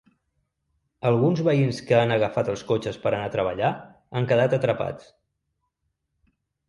[1.09, 3.69] Alguns veïns que han agafat els cotxes per anar a treballar
[4.21, 5.11] han quedat atrapats.